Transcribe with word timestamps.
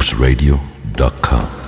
loopsradio.com. 0.00 1.59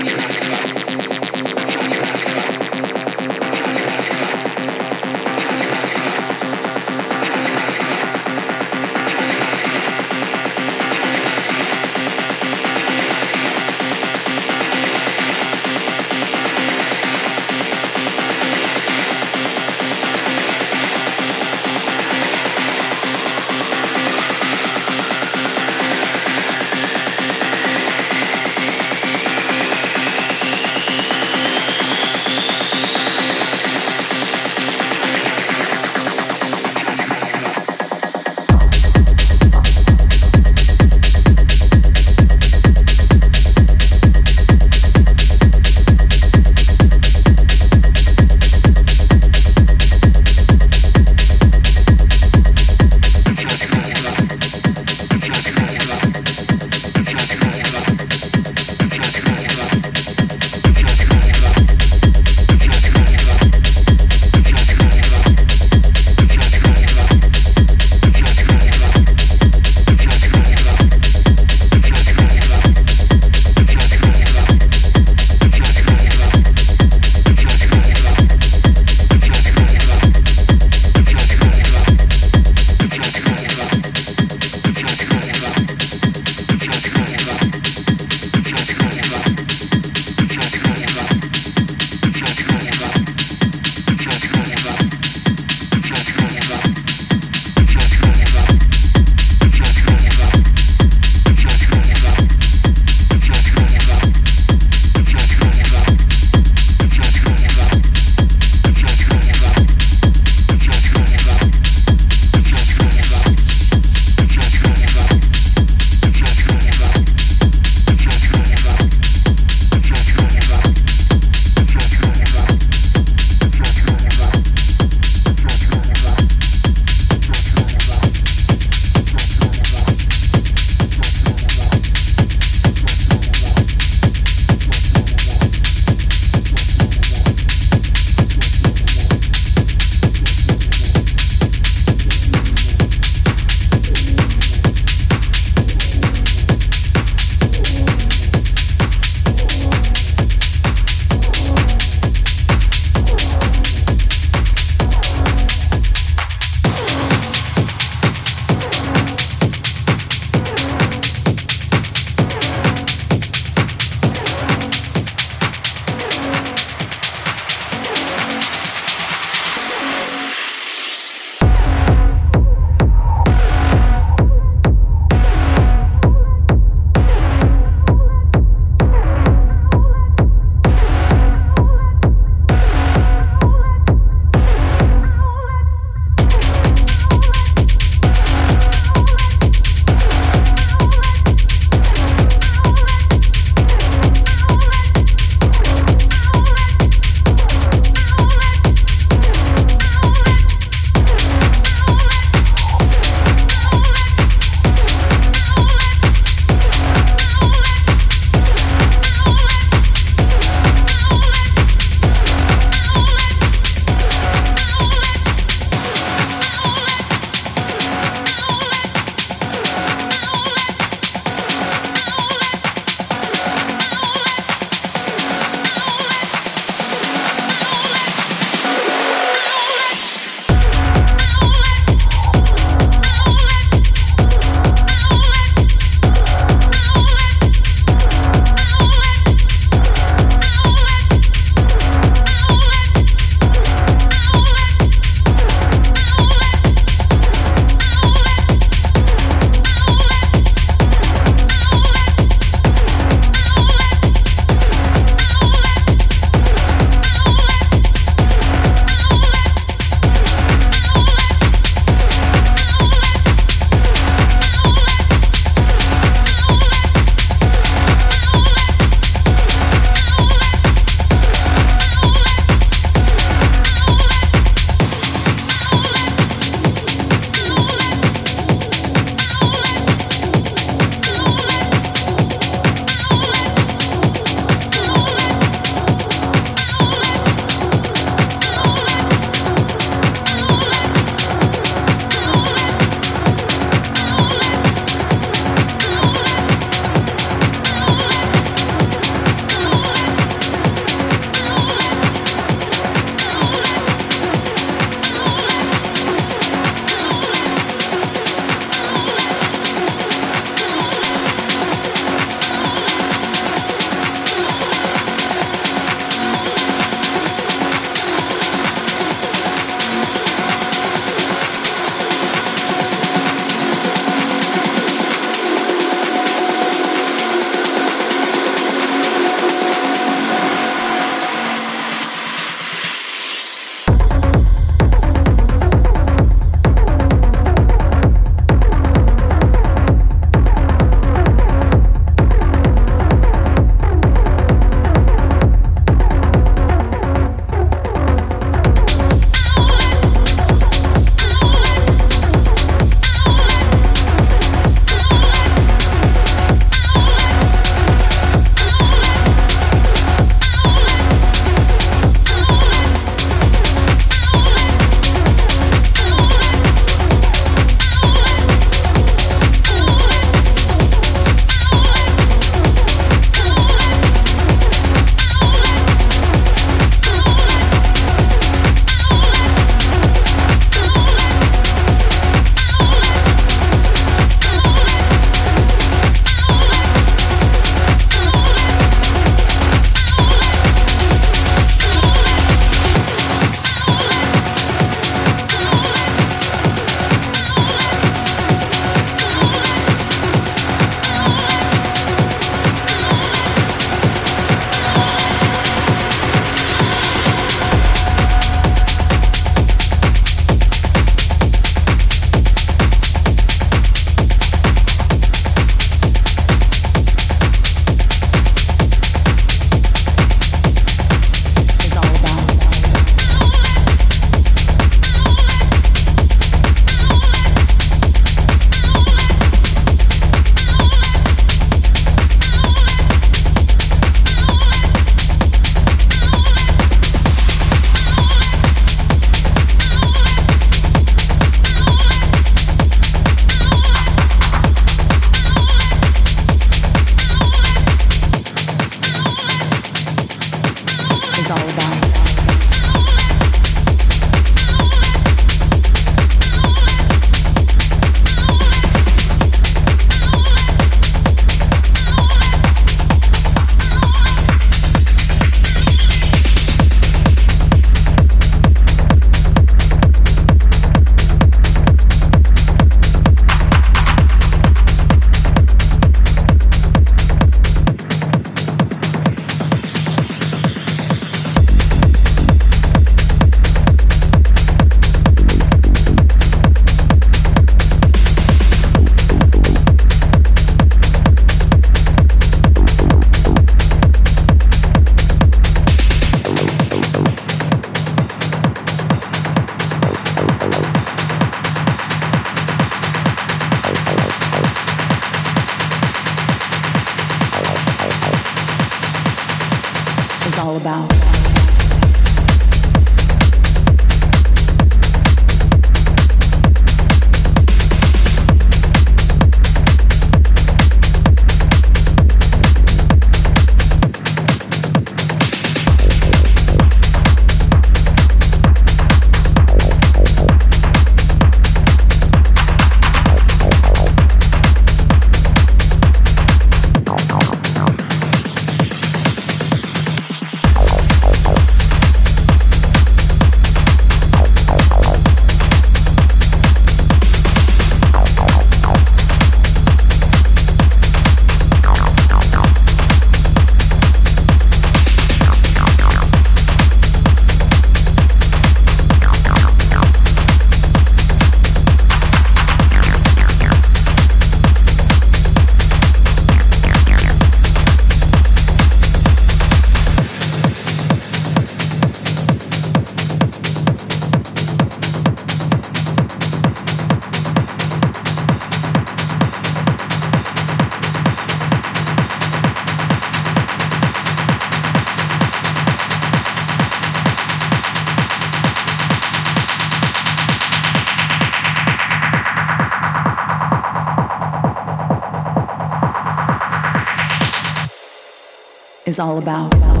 is 599.11 599.19
all 599.19 599.37
about. 599.37 600.00